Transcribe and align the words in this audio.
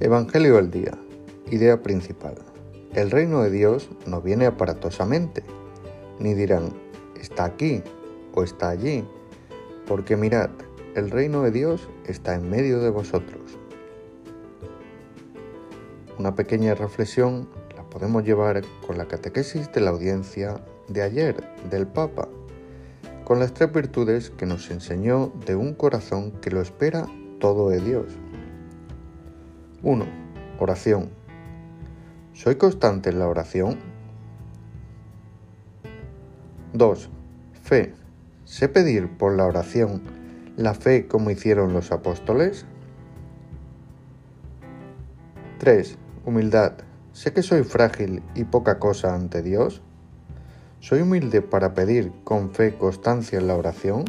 Evangelio 0.00 0.54
del 0.54 0.70
día. 0.70 0.96
Idea 1.50 1.82
principal. 1.82 2.36
El 2.94 3.10
reino 3.10 3.42
de 3.42 3.50
Dios 3.50 3.90
no 4.06 4.22
viene 4.22 4.46
aparatosamente, 4.46 5.42
ni 6.20 6.34
dirán, 6.34 6.72
está 7.20 7.46
aquí 7.46 7.82
o 8.32 8.44
está 8.44 8.68
allí, 8.68 9.04
porque 9.88 10.16
mirad, 10.16 10.50
el 10.94 11.10
reino 11.10 11.42
de 11.42 11.50
Dios 11.50 11.88
está 12.06 12.36
en 12.36 12.48
medio 12.48 12.78
de 12.78 12.90
vosotros. 12.90 13.58
Una 16.16 16.36
pequeña 16.36 16.76
reflexión 16.76 17.48
la 17.76 17.82
podemos 17.82 18.22
llevar 18.22 18.62
con 18.86 18.98
la 18.98 19.08
catequesis 19.08 19.72
de 19.72 19.80
la 19.80 19.90
audiencia 19.90 20.64
de 20.86 21.02
ayer 21.02 21.34
del 21.70 21.88
Papa, 21.88 22.28
con 23.24 23.40
las 23.40 23.52
tres 23.52 23.72
virtudes 23.72 24.30
que 24.30 24.46
nos 24.46 24.70
enseñó 24.70 25.32
de 25.44 25.56
un 25.56 25.74
corazón 25.74 26.30
que 26.40 26.52
lo 26.52 26.60
espera 26.60 27.08
todo 27.40 27.70
de 27.70 27.80
Dios. 27.80 28.06
1. 29.82 30.04
Oración. 30.58 31.10
¿Soy 32.32 32.56
constante 32.56 33.10
en 33.10 33.20
la 33.20 33.28
oración? 33.28 33.78
2. 36.72 37.10
Fe. 37.62 37.94
¿Sé 38.44 38.68
pedir 38.68 39.08
por 39.08 39.36
la 39.36 39.44
oración 39.44 40.02
la 40.56 40.74
fe 40.74 41.06
como 41.06 41.30
hicieron 41.30 41.72
los 41.72 41.92
apóstoles? 41.92 42.66
3. 45.58 45.96
Humildad. 46.24 46.72
¿Sé 47.12 47.32
que 47.32 47.42
soy 47.42 47.62
frágil 47.62 48.22
y 48.34 48.44
poca 48.44 48.80
cosa 48.80 49.14
ante 49.14 49.42
Dios? 49.42 49.80
¿Soy 50.80 51.02
humilde 51.02 51.40
para 51.40 51.74
pedir 51.74 52.12
con 52.24 52.50
fe 52.50 52.76
constancia 52.76 53.38
en 53.38 53.46
la 53.46 53.54
oración? 53.54 54.04